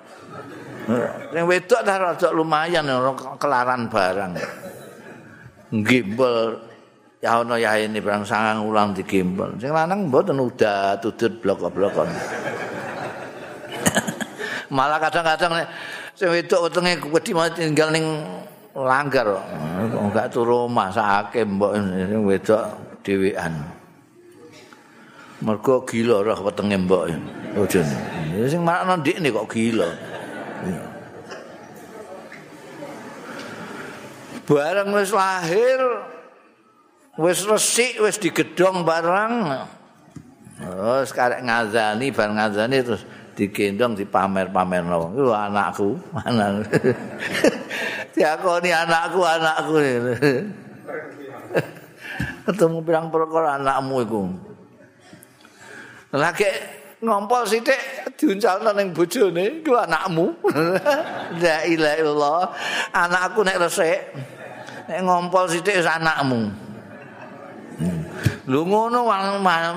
[1.36, 2.88] yang wedok dah rada lumayan
[3.36, 4.32] kelaran barang.
[5.84, 6.64] Gimbal.
[7.18, 11.98] Ya ono ya ini barang sangang ulang di sing lanang mboten udah tutut blok-blok
[14.70, 15.66] malah kadang-kadang
[16.14, 18.06] sing wedok wetenge wedi tinggal ning
[18.70, 19.26] langgar.
[19.98, 21.74] Enggak turu omah sakake mbok
[22.22, 22.62] wedok
[23.02, 23.77] dhewean
[25.42, 27.14] mergo gila roh wetenge mbok.
[27.58, 27.80] Ojo.
[28.46, 29.88] Sing makna ndikne kok gila.
[34.48, 35.80] Bareng wis lahir
[37.20, 39.34] wis resik wis digedhong barang
[40.58, 43.04] terus karek ngazani bar ngazani terus
[43.36, 45.14] digendong dipamer-pamerno.
[45.14, 46.64] Iku anakku mana
[48.16, 49.74] diakoni anakku anakku.
[52.48, 54.47] Ketemu pirang perkara anakmu iku
[56.14, 56.48] lagi
[57.04, 57.78] ngompol sithik
[58.16, 60.26] diuncalno ning bojone iku anakmu.
[61.42, 62.42] La ilaha illallah.
[62.96, 63.98] Anakku nek resik
[64.88, 66.48] nek ngompol sithik wis anakmu.
[68.48, 69.06] Lho ngono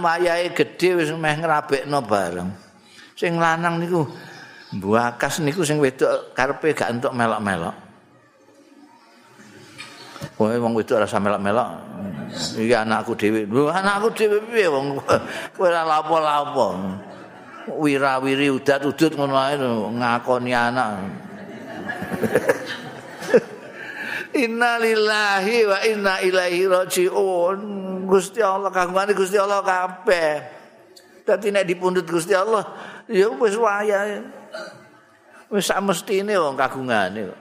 [0.01, 2.49] wayahe gedhe wis meh ngrabekno bareng.
[3.19, 4.07] Sing lanang niku
[4.71, 7.90] mbuakas niku sing wedok karepe gak entuk melok-melok
[10.37, 11.69] Kowe wong wedok rasa melok-melok.
[12.57, 13.45] Iki anakku dhewe.
[13.45, 14.97] Lho anakku dhewe piye wong
[15.57, 16.67] kowe ora lapo-lapo.
[17.77, 20.97] Wira-wiri udat udut ngono ae ngakoni anak.
[24.31, 27.59] Inna lillahi wa inna ilaihi rajiun.
[28.07, 30.41] Gusti Allah kagungane Gusti Allah kabeh.
[31.21, 32.65] Dadi nek dipundhut Gusti Allah
[33.05, 34.25] ya wis wayahe.
[35.51, 37.40] Wis samestine wong kagungane kok.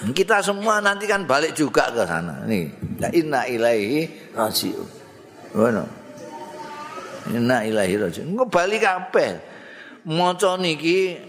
[0.00, 2.40] Kita semua nanti kan balik juga ke sana.
[2.48, 2.72] Nih,
[3.12, 4.88] inna ilaihi rajiun.
[5.52, 5.84] Ngono.
[7.36, 8.32] Inna ilaihi rajiun.
[8.32, 9.30] Engko bali kabeh.
[10.08, 11.20] Maca niki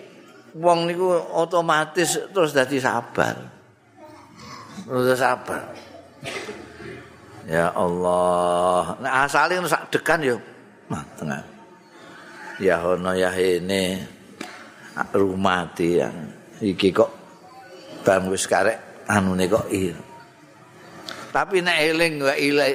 [0.55, 3.35] wong niku otomatis terus dadi sabar.
[4.87, 5.75] Terus sabar.
[7.51, 8.95] Ya Allah.
[9.03, 10.39] Nah, asale sak dekan yo.
[10.87, 11.43] Nah, tengah.
[12.63, 13.99] Ya ono ya ini
[15.11, 16.07] rumah dia.
[16.63, 17.20] Iki kok
[18.01, 19.95] bang wis karek anune kok ir.
[21.31, 22.73] Tapi nek eling wa ilai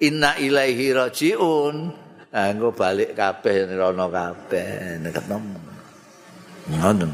[0.00, 1.76] inna ilaihi rajiun,
[2.32, 5.58] nah engko balik kabeh rono kabeh nek ketemu.
[6.72, 7.10] Ngoten.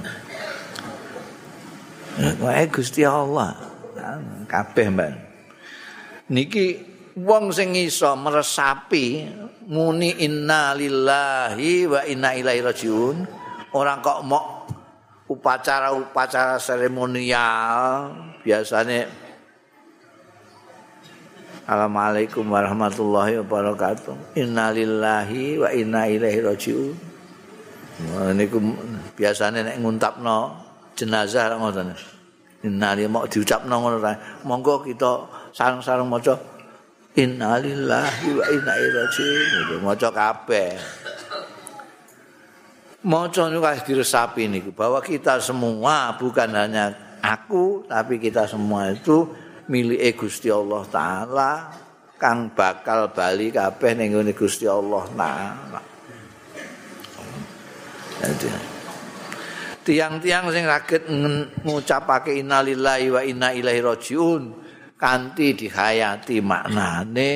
[2.39, 3.55] Wae Gusti Allah.
[4.47, 5.13] Kabeh mbak.
[6.31, 6.67] Niki
[7.19, 9.27] wong sing iso meresapi
[9.69, 13.17] muni inna lillahi wa inna ilaihi rajiun,
[13.75, 14.58] orang kok mau
[15.29, 18.11] upacara-upacara seremonial
[18.43, 19.29] biasanya
[21.69, 24.41] Assalamualaikum warahmatullahi wabarakatuh.
[24.41, 26.97] Innalillahi wa inna ilaihi rajiun.
[28.33, 28.57] Niku
[29.13, 30.57] biasane nek nguntapno
[30.97, 31.93] jenazah ngoten.
[32.65, 34.17] Innalillahi mau diucapno ngono ta.
[34.49, 36.41] Monggo kita sareng-sareng maca
[37.13, 39.85] innalillahi wa inna ilaihi rajiun.
[39.85, 40.73] Maca kabeh.
[42.99, 46.91] Maca niku diresapi niku bahwa kita semua bukan hanya
[47.23, 49.31] aku tapi kita semua itu
[49.71, 51.51] milik Gusti Allah taala
[52.19, 55.81] kang bakal bali kabeh ning ngene Gusti Allah taala.
[59.87, 61.07] Tiang-tiang sing saged
[61.63, 64.43] ngucapake innalillahi wa inna ilaihi rajiun
[64.99, 67.33] kanthi dihayati maknane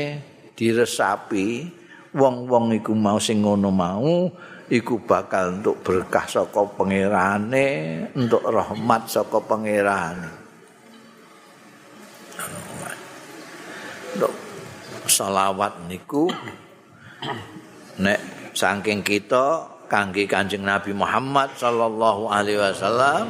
[0.59, 1.71] diresapi
[2.13, 4.29] wong-wong iku mau sing ngono mau
[4.73, 7.68] iku bakal untuk berkah saka pangerane,
[8.16, 10.33] untuk rahmat saka pangerane.
[14.16, 14.33] Untuk
[15.05, 16.33] selawat niku
[18.01, 18.20] nek
[18.57, 23.29] saking kita kangge Kanjeng Nabi Muhammad sallallahu alaihi wasallam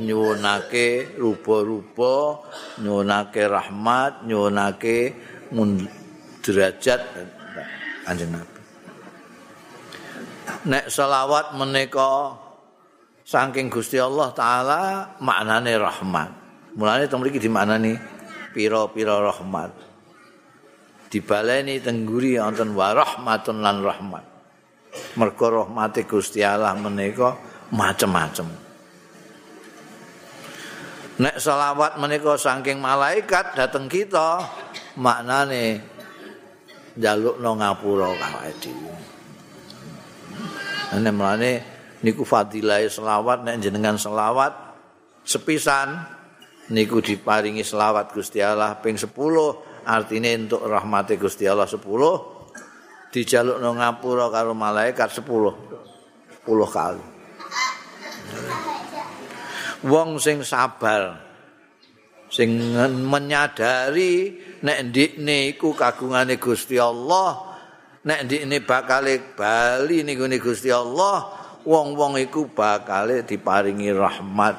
[0.00, 2.40] nyuwunake rupa-rupa,
[2.80, 5.12] nyuwunake rahmat, nyuwunake
[6.40, 7.00] derajat
[8.08, 8.59] Kanjeng Nabi.
[10.66, 12.36] Nek selawat menika
[13.26, 14.82] saking Gusti Allah taala
[15.22, 16.30] maknane rahmat.
[16.74, 17.98] Mulane teng mriki dimaknani
[18.54, 19.70] pira-pira rahmat.
[21.10, 24.24] Dibaleni tengguri wonten wa rahmatun lan rahmat.
[25.18, 27.34] Mergo rahmate Gusti Allah menika
[27.74, 28.46] macem-macem.
[31.20, 34.40] Nek selawat menika saking malaikat dateng kita
[34.96, 35.82] maknane
[36.96, 39.19] njalukno ngapura kawake dhewe
[40.98, 41.52] nek mlane
[42.02, 44.50] niku fadilah selawat nek jenengan selawat
[45.22, 46.02] sepisan
[46.74, 49.06] niku diparingi selawat Gusti Allah ping 10
[49.86, 51.78] artine untuk rahmati Gusti Allah 10
[53.14, 55.26] dijalukno ngapura karo malaikat 10
[56.46, 57.04] 10 kali.
[59.86, 61.30] Wong sing sabar
[62.30, 62.54] sing
[63.10, 67.49] menyadari nek ndikne iku kagungane Gusti Allah
[68.06, 69.04] nek ndikne bakal
[69.36, 71.28] bali niku Gusti Allah
[71.66, 74.56] wong-wong iku bakal diparingi rahmat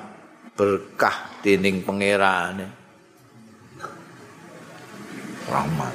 [0.54, 2.82] berkah dening pangerane
[5.52, 5.94] rahmat.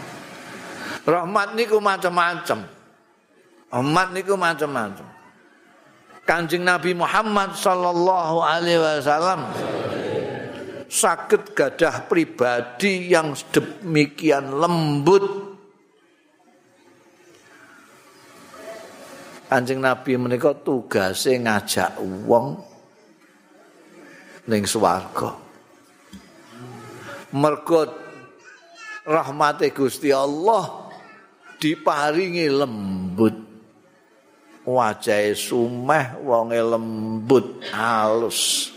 [1.06, 2.58] Rahmat niku macam-macam.
[3.72, 5.06] Rahmat niku macam-macam.
[6.26, 9.46] Kanjeng Nabi Muhammad sallallahu alaihi wasallam
[10.90, 15.45] sakit gadah pribadi yang demikian lembut.
[19.56, 21.96] Kanjeng Nabi menika tugase ngajak
[22.28, 22.60] wong
[24.52, 25.32] ning swarga.
[27.32, 27.88] Mergo
[29.08, 30.92] rahmate Gusti Allah
[31.56, 33.36] diparingi lembut.
[34.68, 38.68] Wajahe sumeh wonge lembut halus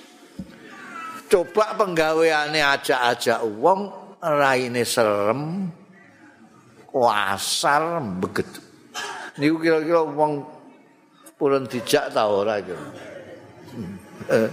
[1.30, 3.90] coba penggaweane ajak-ajak wong
[4.22, 5.70] raine serem
[6.90, 8.50] kuasar beget
[9.38, 10.59] niku kira-kira wong
[11.40, 12.76] purun dijak ta ora iki
[14.28, 14.50] eh,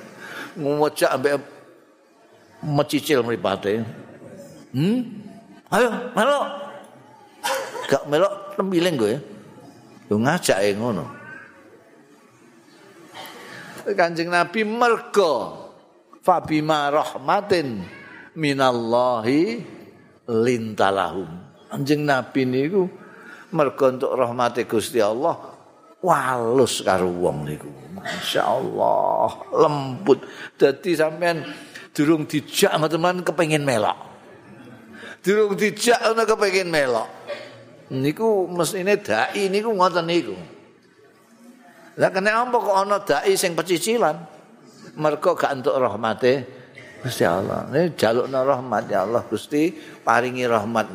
[0.54, 1.34] ngomojak ambek
[2.62, 3.82] mecicil mripate
[4.70, 5.26] hmm
[5.66, 6.46] Ayo, melok.
[7.90, 9.14] Gak melok tembiling gue.
[10.06, 11.04] Lu ngajak yang ngono.
[13.86, 15.34] Kanjeng Nabi mergo
[16.22, 17.82] fabima rahmatin
[18.38, 19.62] minallahi
[20.26, 21.30] lintalahum.
[21.70, 22.86] Kanjeng Nabi niku
[23.50, 25.45] mergo untuk rahmati Gusti Allah
[26.06, 27.70] walus karo wong niku.
[27.98, 30.22] Masyaallah, lembut.
[30.54, 31.42] Dadi sampean
[31.90, 33.98] durung dijak teman kepengin melok.
[35.26, 37.10] durung dijak ana kepengin melok.
[37.90, 40.38] Niku mesine dai niku ngoten niku.
[41.98, 44.14] Lah kena apa kok ana dai sing pecicilan?
[44.96, 46.46] Mergo gak entuk rahmate
[47.02, 47.68] Gusti Allah.
[47.68, 50.86] Ini jalukna rahmat ya Allah Gusti paringi rahmat.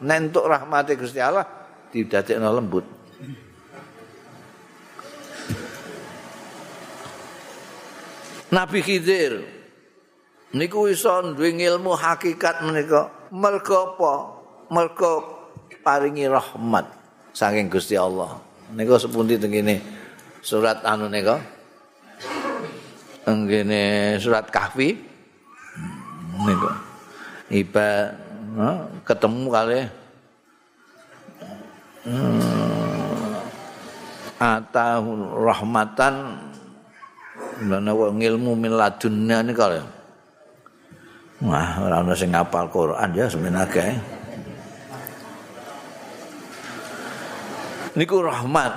[0.00, 1.44] Nek entuk rahmate Gusti Allah
[1.90, 3.03] didadekno lembut.
[8.54, 9.42] Nabi Khidir
[10.54, 14.12] niku iso duwe ilmu hakikat menika mergo apa?
[14.70, 15.10] Mergo
[15.82, 16.86] paringi rahmat
[17.34, 18.38] saking Gusti Allah.
[18.70, 19.82] Nika sepundi tengene
[20.38, 21.42] surat anu nika?
[23.26, 24.94] Tengene surat Kahfi.
[26.46, 26.72] Nika.
[27.50, 28.14] Iba
[29.02, 29.80] ketemu kali
[32.06, 33.34] hmm,
[34.38, 35.10] atahu
[35.42, 36.14] rahmatan
[37.62, 37.86] lan
[38.18, 39.84] ilmu min ladunna nika lho.
[41.44, 44.00] Wah, ora ana sing ngapal Quran ya semenake.
[47.94, 48.72] Niku rahmat.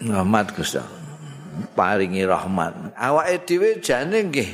[0.00, 0.80] Rahmat Gusti.
[1.78, 2.96] Paringi rahmat.
[2.98, 4.50] Awake dhewe jane nggih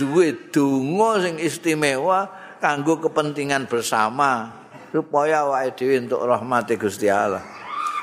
[0.00, 4.48] duwe donga sing istimewa kanggo kepentingan bersama
[4.88, 7.44] supaya awake dhewe entuk rahmate Gusti Allah.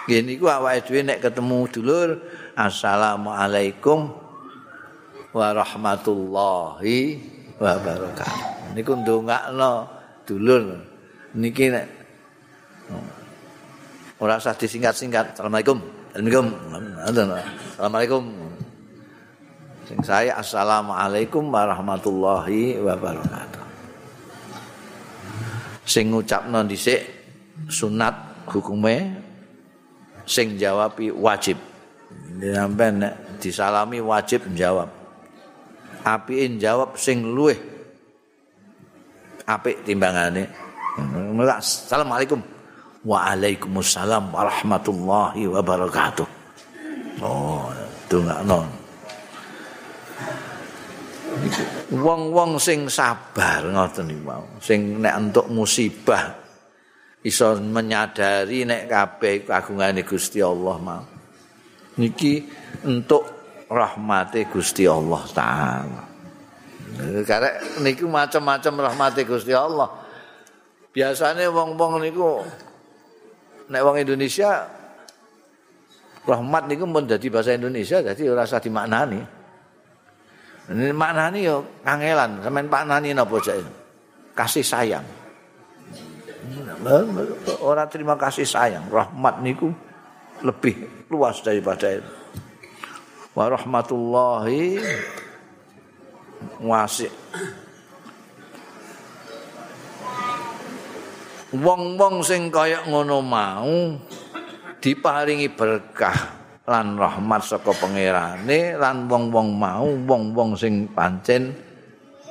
[0.06, 2.10] Nggih niku awake dhewe nek ketemu dulur
[2.56, 4.16] Assalamualaikum
[5.36, 7.20] warahmatullahi
[7.60, 8.72] wa barakatuh.
[8.72, 9.84] Niku ndongakno
[10.24, 10.80] dulur
[11.36, 11.84] niki nek
[14.24, 15.36] ora usah disingkat-singkat.
[15.36, 15.84] Assalamualaikum.
[16.16, 18.24] Assalamualaikum.
[19.92, 23.64] Sing saya assalamualaikum warahmatullahi wabarakatuh.
[25.84, 27.04] Sing ngucapno dhisik
[27.68, 29.12] sunat hukume
[30.24, 31.75] sing jawabi wajib.
[32.36, 35.06] Sampai nek disalami wajib menjawab.
[36.06, 37.58] apiin jawab sing luweh
[39.50, 40.46] apik timbangane.
[41.42, 42.40] Assalamualaikum.
[43.06, 46.28] Waalaikumsalam warahmatullahi wabarakatuh.
[47.26, 47.70] Oh
[48.10, 48.66] dongakno.
[51.94, 54.24] Wong-wong sing sabar ngoten iki
[54.64, 56.34] sing nek entuk musibah
[57.22, 61.15] iso menyadari nek kabeh kagungane Gusti Allah mau
[62.00, 62.44] niki
[62.84, 63.24] entuk
[63.72, 66.04] rahmate Gusti Allah taala.
[67.28, 67.50] Karena
[67.84, 69.90] niku macam-macam rahmati Gusti Allah.
[70.96, 72.40] Biasanya wong-wong niku
[73.68, 74.64] nek wong Indonesia
[76.24, 79.22] rahmat niku mun dadi bahasa Indonesia dadi ora usah dimaknani.
[80.66, 83.62] Ini maknani yo kangelan, sampean maknani napa cek?
[84.34, 85.06] Kasih sayang.
[87.62, 89.70] Orang terima kasih sayang, rahmat niku
[90.44, 92.12] lebih luas daripada itu.
[93.36, 94.80] Wa rahmatullahi
[96.64, 97.08] wasi.
[101.56, 103.96] Wong-wong sing kaya ngono mau
[104.84, 111.56] diparingi berkah lan rahmat saka pangerane lan wong-wong mau wong-wong sing pancen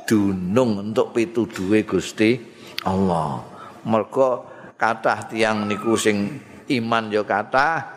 [0.05, 2.37] dunung untuk pituduhe Gusti
[2.85, 3.41] Allah.
[3.89, 4.45] Mergo
[4.77, 7.94] kathah tiyang niku sing iman ya kathah,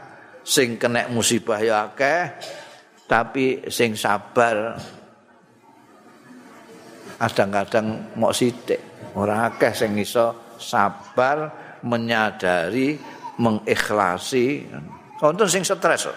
[0.47, 2.31] sing kena musibah ya akeh,
[3.03, 4.79] tapi sing sabar.
[7.19, 9.11] Kadang-kadang mok sithik.
[9.17, 12.97] Ora akeh sing iso sabar menyadari
[13.37, 14.65] mengikhlasi
[15.21, 16.09] wonten sing stres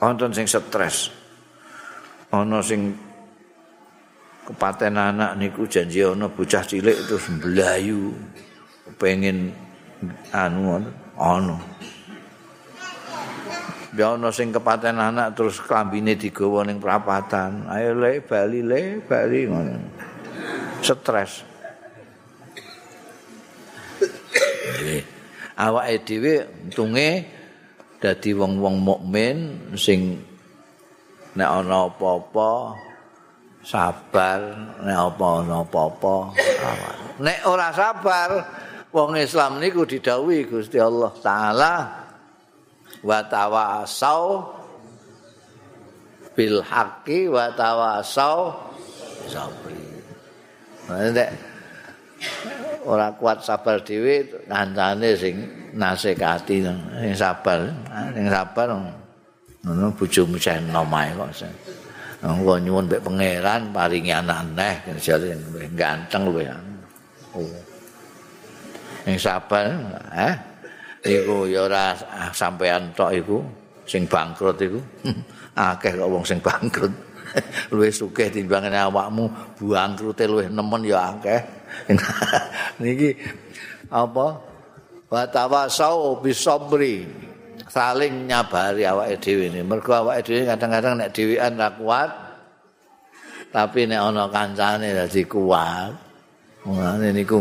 [0.00, 1.08] wonten sing stres.
[2.32, 2.92] Ana sing
[4.44, 8.12] kepaten anak niku janji ana bocah cilik terus mblayu
[9.00, 9.50] pengen
[10.30, 10.78] anu
[11.16, 11.56] ana
[13.96, 17.64] Ya ana sing kepaten anak terus klambine digawa ning prapatan.
[17.72, 19.76] Ayo le bali le bali ngono.
[20.84, 21.56] Stres.
[25.56, 26.34] awake dhewe
[26.68, 27.24] untunge
[27.96, 29.36] dadi wong-wong mukmin
[29.72, 30.20] sing
[31.32, 32.76] nek ana apa-apa
[33.64, 34.40] sabar
[34.84, 36.16] nek apa ana apa-apa
[37.24, 38.30] nek ora sabar
[38.92, 41.72] wong Islam niku didhawuhi Gusti Allah taala
[43.06, 44.42] wa tawasau
[46.34, 48.50] bil haqqi wa tawasau
[49.30, 49.78] sabri
[51.14, 51.30] nek
[52.82, 55.34] ora kuat sabar dhewe kancane sing
[55.78, 57.70] nasekati sing sabar
[58.10, 58.74] sing sabar
[59.62, 61.54] ngono bojomu sen nomae kok sen
[62.24, 65.36] Engko nyuwun mbek pangeran paringi anak neh jare
[65.76, 66.48] ganteng luwe.
[67.36, 67.44] Oh.
[69.04, 69.68] Sing sabar,
[70.16, 70.34] eh?
[71.06, 71.94] Iku ya ora
[72.34, 73.38] sampean tok iku
[73.86, 74.80] sing bangkrut iku.
[75.56, 76.90] Akeh kok wong sing bangkrut.
[77.74, 79.28] luwih sugih timbangane awakmu
[79.60, 81.40] bangkrute luwih nemen ya akeh.
[82.82, 83.14] niki
[83.90, 84.26] apa
[85.06, 87.06] wa tawasau bisabri
[87.70, 92.10] saling nyabari awake dhewe ne mergo awake dhewe kadang-kadang nek dhewean ra kuat
[93.54, 95.92] tapi nek ana kancane dadi kuat
[96.66, 97.40] ngene niku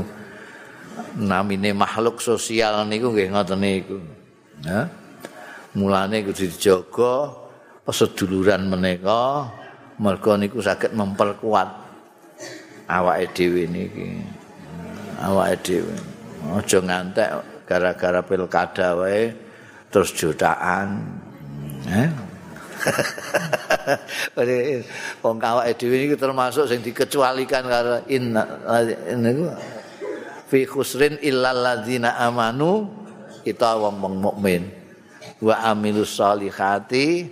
[1.16, 3.98] namine makhluk sosial niku nggih ngoten niku
[4.64, 4.88] ya
[5.76, 7.36] mulane kudu dijaga
[7.84, 9.52] peseduluran menika
[10.00, 11.86] mergo niku saged memperkuat
[12.90, 14.22] awake dhewe niki.
[15.22, 15.96] Awake dhewe.
[16.46, 17.30] Aja ngantek
[17.66, 19.34] gara-gara pilkada wae
[19.90, 21.02] terus jutaan.
[21.90, 22.10] Eh?
[25.24, 28.44] Wong awake dhewe niki termasuk sing dikecualikan karo inna
[29.18, 29.50] niku
[30.56, 32.88] fi khusrin illal ladzina amanu
[33.44, 34.72] kita wong-wong mukmin
[35.44, 37.28] wa amilus solihati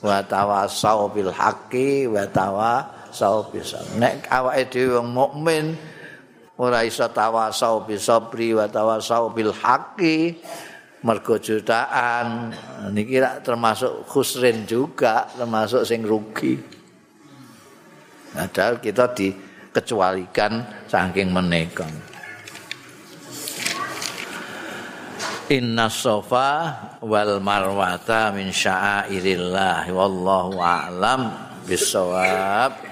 [0.00, 3.84] wa tawasau bil haqqi wa tawasau bisa.
[4.00, 5.76] Nek awake dhewe wong mukmin
[6.56, 10.40] ora iso tawasau bisa pri wa tawasau bil haqqi
[11.04, 12.48] mergo jutaan
[12.96, 16.56] niki termasuk khusrin juga termasuk sing rugi.
[18.32, 22.11] Padahal kita dikecualikan saking menika.
[25.52, 26.72] Inna sofa
[27.04, 31.28] wal marwata min sya'airillah wallahu a'lam
[31.68, 32.91] bisawab.